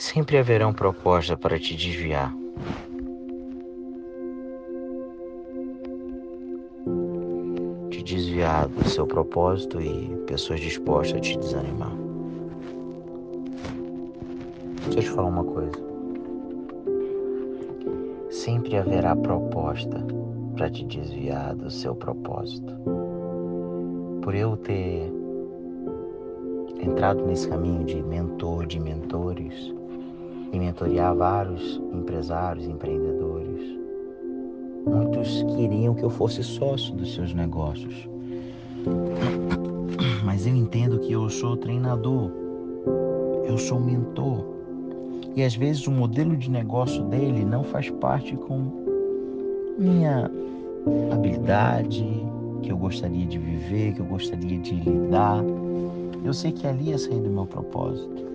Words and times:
Sempre 0.00 0.38
haverão 0.38 0.72
propostas 0.72 1.38
para 1.38 1.58
te 1.58 1.76
desviar. 1.76 2.34
Te 7.90 8.02
desviar 8.02 8.66
do 8.66 8.88
seu 8.88 9.06
propósito 9.06 9.78
e 9.78 10.08
pessoas 10.26 10.58
dispostas 10.58 11.18
a 11.18 11.20
te 11.20 11.36
desanimar. 11.36 11.92
Deixa 14.84 15.00
eu 15.00 15.02
te 15.02 15.10
falar 15.10 15.28
uma 15.28 15.44
coisa. 15.44 15.78
Sempre 18.30 18.78
haverá 18.78 19.14
proposta 19.14 20.02
para 20.56 20.70
te 20.70 20.86
desviar 20.86 21.54
do 21.54 21.70
seu 21.70 21.94
propósito. 21.94 22.72
Por 24.22 24.34
eu 24.34 24.56
ter 24.56 25.12
entrado 26.80 27.26
nesse 27.26 27.46
caminho 27.46 27.84
de 27.84 28.02
mentor 28.02 28.64
de 28.64 28.80
mentores 28.80 29.78
mentorear 30.70 31.16
vários 31.16 31.80
empresários, 31.92 32.66
empreendedores, 32.66 33.76
muitos 34.86 35.42
queriam 35.56 35.94
que 35.94 36.04
eu 36.04 36.10
fosse 36.10 36.44
sócio 36.44 36.94
dos 36.94 37.12
seus 37.12 37.34
negócios. 37.34 38.08
Mas 40.24 40.46
eu 40.46 40.54
entendo 40.54 41.00
que 41.00 41.12
eu 41.12 41.28
sou 41.28 41.56
treinador, 41.56 42.30
eu 43.44 43.58
sou 43.58 43.80
mentor. 43.80 44.46
E 45.34 45.42
às 45.42 45.56
vezes 45.56 45.86
o 45.88 45.90
modelo 45.90 46.36
de 46.36 46.48
negócio 46.48 47.02
dele 47.04 47.44
não 47.44 47.64
faz 47.64 47.90
parte 47.90 48.36
com 48.36 48.70
minha 49.76 50.30
habilidade, 51.12 52.04
que 52.62 52.70
eu 52.70 52.76
gostaria 52.76 53.26
de 53.26 53.38
viver, 53.38 53.94
que 53.94 54.00
eu 54.00 54.06
gostaria 54.06 54.58
de 54.58 54.74
lidar. 54.74 55.42
Eu 56.24 56.32
sei 56.32 56.52
que 56.52 56.66
ali 56.66 56.90
ia 56.90 56.98
sair 56.98 57.20
do 57.20 57.30
meu 57.30 57.46
propósito. 57.46 58.29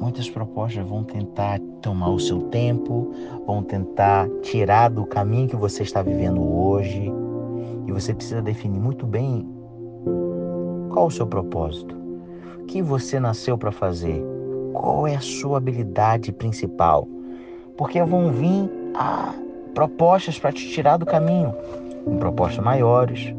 Muitas 0.00 0.30
propostas 0.30 0.82
vão 0.88 1.04
tentar 1.04 1.60
tomar 1.82 2.08
o 2.08 2.18
seu 2.18 2.40
tempo, 2.44 3.12
vão 3.46 3.62
tentar 3.62 4.26
tirar 4.40 4.88
do 4.88 5.04
caminho 5.04 5.46
que 5.46 5.56
você 5.56 5.82
está 5.82 6.00
vivendo 6.00 6.42
hoje. 6.42 7.12
E 7.86 7.92
você 7.92 8.14
precisa 8.14 8.40
definir 8.40 8.80
muito 8.80 9.06
bem 9.06 9.46
qual 10.88 11.06
o 11.06 11.10
seu 11.10 11.26
propósito. 11.26 11.94
O 12.60 12.64
que 12.64 12.80
você 12.80 13.20
nasceu 13.20 13.58
para 13.58 13.70
fazer? 13.70 14.24
Qual 14.72 15.06
é 15.06 15.16
a 15.16 15.20
sua 15.20 15.58
habilidade 15.58 16.32
principal? 16.32 17.06
Porque 17.76 18.02
vão 18.02 18.32
vir 18.32 18.70
a 18.94 19.34
propostas 19.74 20.38
para 20.38 20.50
te 20.50 20.66
tirar 20.70 20.96
do 20.96 21.04
caminho, 21.04 21.54
propostas 22.18 22.64
maiores. 22.64 23.34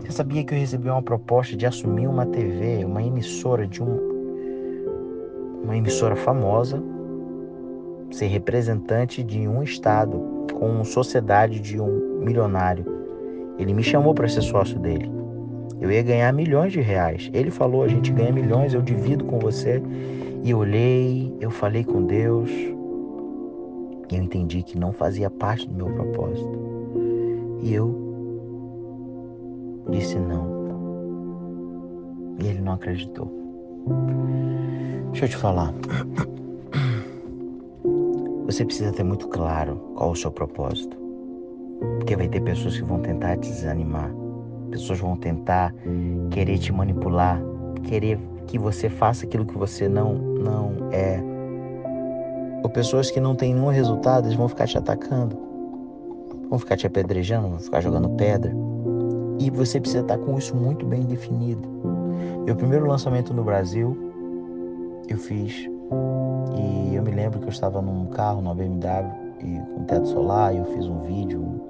Você 0.00 0.12
sabia 0.12 0.44
que 0.44 0.52
eu 0.54 0.58
recebi 0.58 0.90
uma 0.90 1.02
proposta 1.02 1.56
de 1.56 1.64
assumir 1.64 2.06
uma 2.06 2.26
TV, 2.26 2.84
uma 2.84 3.02
emissora 3.02 3.66
de 3.66 3.82
um, 3.82 4.09
uma 5.70 5.76
emissora 5.76 6.16
famosa, 6.16 6.82
ser 8.10 8.26
representante 8.26 9.22
de 9.22 9.46
um 9.46 9.62
estado 9.62 10.20
com 10.52 10.82
sociedade 10.82 11.60
de 11.60 11.80
um 11.80 12.18
milionário. 12.18 12.84
Ele 13.56 13.72
me 13.72 13.82
chamou 13.82 14.12
para 14.12 14.26
ser 14.26 14.42
sócio 14.42 14.80
dele. 14.80 15.08
Eu 15.80 15.92
ia 15.92 16.02
ganhar 16.02 16.32
milhões 16.32 16.72
de 16.72 16.80
reais. 16.80 17.30
Ele 17.32 17.52
falou: 17.52 17.84
a 17.84 17.88
gente 17.88 18.10
ganha 18.10 18.32
milhões, 18.32 18.74
eu 18.74 18.82
divido 18.82 19.24
com 19.24 19.38
você. 19.38 19.80
E 20.42 20.50
eu 20.50 20.58
olhei, 20.58 21.36
eu 21.40 21.50
falei 21.50 21.84
com 21.84 22.04
Deus, 22.04 22.50
e 22.50 24.16
eu 24.16 24.22
entendi 24.22 24.62
que 24.62 24.76
não 24.76 24.92
fazia 24.92 25.30
parte 25.30 25.68
do 25.68 25.74
meu 25.74 25.94
propósito. 25.94 26.50
E 27.62 27.72
eu 27.72 27.94
disse 29.88 30.18
não. 30.18 30.58
E 32.40 32.48
ele 32.48 32.60
não 32.60 32.72
acreditou. 32.72 33.39
Deixa 35.10 35.24
eu 35.24 35.28
te 35.28 35.36
falar. 35.36 35.72
Você 38.46 38.64
precisa 38.64 38.92
ter 38.92 39.04
muito 39.04 39.28
claro 39.28 39.76
qual 39.94 40.10
o 40.10 40.16
seu 40.16 40.30
propósito. 40.30 40.96
Porque 41.98 42.16
vai 42.16 42.28
ter 42.28 42.40
pessoas 42.40 42.76
que 42.76 42.84
vão 42.84 43.00
tentar 43.00 43.36
te 43.36 43.48
desanimar. 43.48 44.10
Pessoas 44.70 44.98
vão 44.98 45.16
tentar 45.16 45.74
querer 46.30 46.58
te 46.58 46.72
manipular, 46.72 47.40
querer 47.84 48.18
que 48.46 48.58
você 48.58 48.88
faça 48.88 49.24
aquilo 49.24 49.46
que 49.46 49.56
você 49.56 49.88
não 49.88 50.14
não 50.14 50.90
é 50.92 51.22
ou 52.62 52.68
pessoas 52.68 53.10
que 53.10 53.20
não 53.20 53.34
têm 53.34 53.54
nenhum 53.54 53.68
resultado, 53.68 54.26
eles 54.26 54.36
vão 54.36 54.48
ficar 54.48 54.66
te 54.66 54.76
atacando, 54.76 55.36
vão 56.48 56.58
ficar 56.58 56.76
te 56.76 56.86
apedrejando, 56.86 57.48
vão 57.48 57.58
ficar 57.58 57.80
jogando 57.80 58.10
pedra. 58.10 58.52
E 59.38 59.50
você 59.50 59.80
precisa 59.80 60.02
estar 60.02 60.18
com 60.18 60.36
isso 60.36 60.54
muito 60.54 60.84
bem 60.84 61.02
definido. 61.02 61.66
Meu 62.44 62.56
primeiro 62.56 62.86
lançamento 62.86 63.32
no 63.34 63.44
Brasil, 63.44 63.96
eu 65.08 65.18
fiz 65.18 65.68
e 66.56 66.94
eu 66.94 67.02
me 67.02 67.10
lembro 67.10 67.40
que 67.40 67.46
eu 67.46 67.50
estava 67.50 67.80
num 67.82 68.06
carro, 68.06 68.40
numa 68.40 68.54
BMW, 68.54 69.10
e 69.40 69.60
com 69.74 69.84
teto 69.84 70.06
solar, 70.08 70.54
e 70.54 70.58
eu 70.58 70.64
fiz 70.66 70.86
um 70.86 71.00
vídeo 71.00 71.60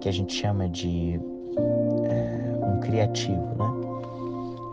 que 0.00 0.08
a 0.08 0.12
gente 0.12 0.34
chama 0.34 0.68
de 0.68 1.20
é, 2.04 2.66
um 2.66 2.80
criativo, 2.80 3.46
né? 3.58 3.72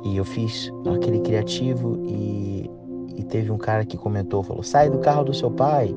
E 0.06 0.18
eu 0.18 0.25
fiz 0.25 0.72
aquele 0.96 1.19
criativo 1.19 1.97
e 2.08 2.69
e 3.16 3.24
teve 3.24 3.52
um 3.52 3.58
cara 3.58 3.84
que 3.84 3.97
comentou, 3.97 4.41
falou: 4.41 4.63
"Sai 4.63 4.90
do 4.90 5.00
carro 5.00 5.25
do 5.25 5.34
seu 5.34 5.52
pai. 5.52 5.94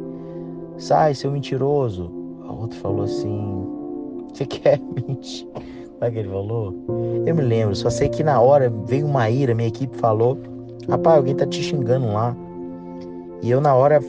Sai, 0.77 1.15
seu 1.15 1.31
mentiroso". 1.31 2.11
O 2.49 2.63
outro 2.63 2.79
falou 2.81 3.05
assim: 3.05 3.65
"Você 4.33 4.45
quer 4.47 4.81
mentir?" 4.81 5.49
Como 6.03 6.11
é 6.11 6.15
que 6.15 6.19
ele 6.19 6.31
falou? 6.31 6.75
Eu 7.25 7.33
me 7.33 7.43
lembro, 7.43 7.77
só 7.77 7.89
sei 7.89 8.09
que 8.09 8.25
na 8.25 8.41
hora 8.41 8.69
veio 8.87 9.07
uma 9.07 9.31
ira, 9.31 9.55
minha 9.55 9.69
equipe 9.69 9.97
falou: 9.99 10.37
"Rapaz, 10.89 11.19
alguém 11.19 11.37
tá 11.37 11.47
te 11.47 11.63
xingando 11.63 12.13
lá". 12.13 12.37
E 13.41 13.49
eu 13.49 13.61
na 13.61 13.73
hora 13.73 14.01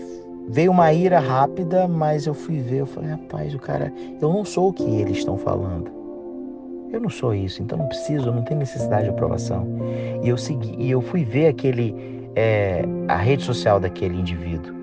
veio 0.49 0.71
uma 0.71 0.91
ira 0.91 1.19
rápida, 1.19 1.87
mas 1.87 2.25
eu 2.25 2.33
fui 2.33 2.57
ver, 2.57 2.79
eu 2.79 2.87
falei: 2.87 3.11
"Rapaz, 3.11 3.53
o 3.53 3.59
cara, 3.59 3.93
eu 4.19 4.33
não 4.33 4.43
sou 4.43 4.69
o 4.69 4.73
que 4.73 4.83
eles 4.83 5.19
estão 5.19 5.37
falando". 5.37 5.91
Eu 6.91 6.99
não 6.99 7.11
sou 7.11 7.31
isso, 7.31 7.61
então 7.61 7.77
não 7.77 7.85
preciso, 7.85 8.31
não 8.31 8.41
tenho 8.41 8.61
necessidade 8.61 9.03
de 9.03 9.09
aprovação. 9.11 9.67
E 10.23 10.29
eu 10.29 10.35
segui, 10.35 10.73
e 10.75 10.89
eu 10.89 10.99
fui 10.99 11.23
ver 11.23 11.45
aquele 11.45 11.95
é, 12.35 12.83
a 13.07 13.17
rede 13.17 13.43
social 13.43 13.79
daquele 13.79 14.19
indivíduo. 14.19 14.73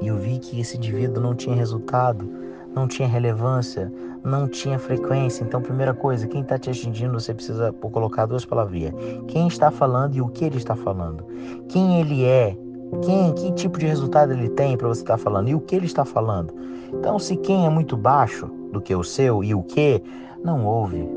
E 0.00 0.06
eu 0.06 0.16
vi 0.16 0.38
que 0.38 0.60
esse 0.60 0.76
indivíduo 0.76 1.20
não 1.20 1.34
tinha 1.34 1.56
resultado, 1.56 2.30
não 2.72 2.86
tinha 2.86 3.08
relevância, 3.08 3.90
não 4.26 4.48
tinha 4.48 4.78
frequência. 4.78 5.44
Então, 5.44 5.62
primeira 5.62 5.94
coisa, 5.94 6.26
quem 6.26 6.42
está 6.42 6.58
te 6.58 6.68
atingindo, 6.68 7.18
você 7.18 7.32
precisa 7.32 7.72
colocar 7.72 8.26
duas 8.26 8.44
palavrinhas. 8.44 8.94
Quem 9.28 9.46
está 9.46 9.70
falando 9.70 10.16
e 10.16 10.20
o 10.20 10.28
que 10.28 10.44
ele 10.44 10.56
está 10.56 10.74
falando. 10.74 11.24
Quem 11.68 12.00
ele 12.00 12.24
é, 12.24 12.56
quem, 13.04 13.32
que 13.32 13.52
tipo 13.52 13.78
de 13.78 13.86
resultado 13.86 14.32
ele 14.32 14.48
tem 14.48 14.76
para 14.76 14.88
você 14.88 15.02
estar 15.02 15.16
tá 15.16 15.22
falando 15.22 15.48
e 15.48 15.54
o 15.54 15.60
que 15.60 15.76
ele 15.76 15.86
está 15.86 16.04
falando. 16.04 16.52
Então, 16.92 17.18
se 17.18 17.36
quem 17.36 17.66
é 17.66 17.70
muito 17.70 17.96
baixo 17.96 18.46
do 18.72 18.80
que 18.80 18.94
o 18.94 19.04
seu 19.04 19.44
e 19.44 19.54
o 19.54 19.62
que, 19.62 20.02
não 20.44 20.66
ouve. 20.66 21.08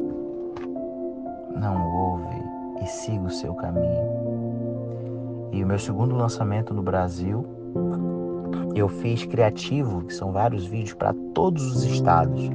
Não 1.55 1.87
ouve 1.91 2.43
e 2.81 2.87
siga 2.87 3.25
o 3.25 3.29
seu 3.31 3.53
caminho. 3.55 4.07
E 5.51 5.63
o 5.63 5.67
meu 5.67 5.79
segundo 5.79 6.15
lançamento 6.15 6.73
no 6.73 6.81
Brasil, 6.83 7.45
eu 8.75 8.87
fiz 8.87 9.25
criativo, 9.25 10.03
que 10.03 10.13
são 10.13 10.31
vários 10.31 10.65
vídeos 10.65 10.93
para 10.93 11.13
todos 11.33 11.75
os 11.75 11.83
estados. 11.83 12.49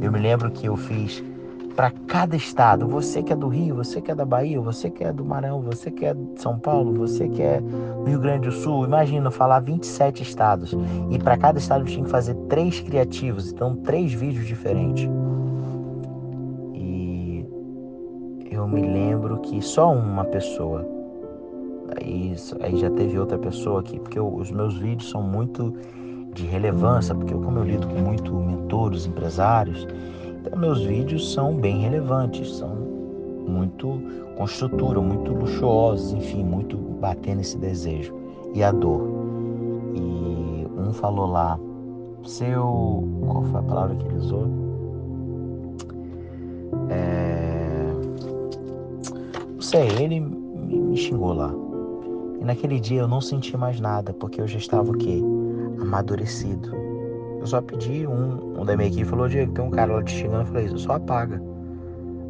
Eu 0.00 0.12
me 0.12 0.18
lembro 0.18 0.50
que 0.50 0.66
eu 0.66 0.76
fiz 0.76 1.22
para 1.74 1.90
cada 2.06 2.34
estado. 2.36 2.86
Você 2.88 3.22
que 3.22 3.32
é 3.32 3.36
do 3.36 3.48
Rio, 3.48 3.76
você 3.76 4.00
que 4.00 4.10
é 4.10 4.14
da 4.14 4.24
Bahia, 4.24 4.60
você 4.60 4.90
que 4.90 5.04
é 5.04 5.12
do 5.12 5.24
Maranhão, 5.24 5.60
você 5.60 5.90
que 5.90 6.04
é 6.04 6.14
de 6.14 6.40
São 6.40 6.58
Paulo, 6.58 6.92
você 6.94 7.28
que 7.28 7.42
é 7.42 7.60
do 7.60 8.04
Rio 8.04 8.20
Grande 8.20 8.48
do 8.48 8.52
Sul. 8.52 8.84
Imagina 8.84 9.30
falar 9.30 9.60
27 9.60 10.22
estados. 10.22 10.74
E 11.10 11.18
para 11.18 11.36
cada 11.36 11.58
estado 11.58 11.82
eu 11.82 11.86
tinha 11.86 12.04
que 12.04 12.10
fazer 12.10 12.34
três 12.48 12.80
criativos, 12.80 13.52
então 13.52 13.76
três 13.76 14.12
vídeos 14.12 14.46
diferentes. 14.46 15.08
E 16.74 17.44
eu 18.50 18.66
me 18.66 18.80
lembro 18.80 19.38
que 19.38 19.60
só 19.60 19.92
uma 19.92 20.24
pessoa 20.24 20.96
Aí, 22.00 22.34
aí 22.60 22.76
já 22.76 22.90
teve 22.90 23.18
outra 23.18 23.38
pessoa 23.38 23.80
aqui, 23.80 23.98
porque 23.98 24.18
eu, 24.18 24.32
os 24.34 24.50
meus 24.50 24.76
vídeos 24.76 25.08
são 25.08 25.22
muito 25.22 25.72
de 26.36 26.44
relevância, 26.44 27.14
porque 27.14 27.32
como 27.32 27.58
eu 27.58 27.64
lido 27.64 27.86
com 27.86 27.98
muito 28.00 28.32
mentores, 28.34 29.06
empresários, 29.06 29.86
então 30.40 30.58
meus 30.58 30.82
vídeos 30.82 31.32
são 31.32 31.54
bem 31.54 31.80
relevantes, 31.80 32.56
são 32.56 32.76
muito 33.48 34.00
com 34.36 34.44
estrutura, 34.44 35.00
muito 35.00 35.32
luxuosos, 35.32 36.12
enfim, 36.12 36.44
muito 36.44 36.76
batendo 36.76 37.40
esse 37.40 37.56
desejo 37.56 38.14
e 38.54 38.62
a 38.62 38.70
dor. 38.70 39.00
E 39.94 40.66
um 40.78 40.92
falou 40.92 41.26
lá, 41.26 41.58
seu. 42.22 43.08
Qual 43.24 43.42
foi 43.44 43.60
a 43.60 43.62
palavra 43.62 43.96
que 43.96 44.06
ele 44.06 44.18
usou? 44.18 44.46
É... 46.90 47.92
Não 49.54 49.62
sei, 49.62 49.88
ele 50.00 50.20
me 50.20 50.96
xingou 50.96 51.32
lá. 51.32 51.52
E 52.40 52.44
naquele 52.44 52.78
dia 52.78 53.00
eu 53.00 53.08
não 53.08 53.20
senti 53.20 53.56
mais 53.56 53.80
nada, 53.80 54.12
porque 54.12 54.40
eu 54.40 54.46
já 54.46 54.58
estava 54.58 54.90
o 54.90 54.98
quê? 54.98 55.22
Amadurecido. 55.80 56.74
Eu 57.40 57.46
só 57.46 57.60
pedi 57.60 58.06
um, 58.06 58.60
um 58.60 58.64
da 58.64 58.76
minha 58.76 58.88
equipe 58.88 59.04
falou, 59.04 59.28
Diego, 59.28 59.52
tem 59.52 59.64
um 59.64 59.70
cara 59.70 59.94
lá 59.94 60.02
te 60.02 60.12
xingando, 60.12 60.42
eu 60.42 60.46
falei, 60.46 60.68
só 60.76 60.92
apaga. 60.94 61.40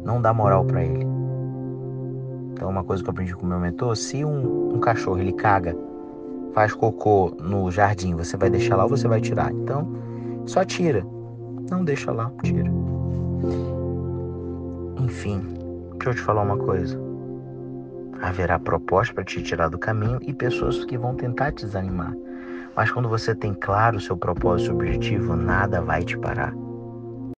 Não 0.03 0.21
dá 0.21 0.33
moral 0.33 0.63
para 0.65 0.83
ele. 0.83 1.05
Então, 2.53 2.69
uma 2.69 2.83
coisa 2.83 3.03
que 3.03 3.09
eu 3.09 3.11
aprendi 3.11 3.35
com 3.35 3.45
o 3.45 3.49
meu 3.49 3.59
mentor: 3.59 3.95
se 3.95 4.23
um, 4.23 4.75
um 4.75 4.79
cachorro 4.79 5.19
ele 5.19 5.33
caga, 5.33 5.75
faz 6.53 6.73
cocô 6.73 7.35
no 7.39 7.69
jardim, 7.69 8.15
você 8.15 8.35
vai 8.37 8.49
deixar 8.49 8.75
lá 8.75 8.83
ou 8.83 8.89
você 8.89 9.07
vai 9.07 9.21
tirar? 9.21 9.51
Então, 9.51 9.87
só 10.45 10.63
tira. 10.63 11.05
Não 11.69 11.83
deixa 11.83 12.11
lá, 12.11 12.31
tira. 12.41 12.71
Enfim, 14.99 15.41
deixa 15.93 16.09
eu 16.09 16.13
te 16.15 16.21
falar 16.21 16.41
uma 16.41 16.57
coisa. 16.57 16.99
Haverá 18.21 18.57
propostas 18.57 19.13
para 19.13 19.23
te 19.23 19.43
tirar 19.43 19.69
do 19.69 19.77
caminho 19.77 20.19
e 20.21 20.33
pessoas 20.33 20.83
que 20.85 20.97
vão 20.97 21.15
tentar 21.15 21.51
te 21.51 21.65
desanimar. 21.65 22.15
Mas 22.77 22.91
quando 22.91 23.09
você 23.09 23.33
tem 23.33 23.55
claro 23.55 23.97
o 23.97 23.99
seu 23.99 24.15
propósito 24.15 24.69
e 24.69 24.73
objetivo, 24.75 25.35
nada 25.35 25.81
vai 25.81 26.03
te 26.03 26.15
parar. 26.15 26.53